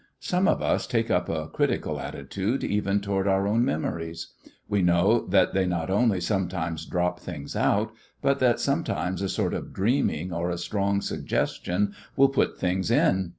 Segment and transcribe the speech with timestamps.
[0.19, 4.33] Some of us take up a critical attitude even toward our own memories;
[4.67, 9.53] we know that they not only sometimes drop things out, but that sometimes a sort
[9.53, 13.29] of dreaming or a strong suggestion will put things in.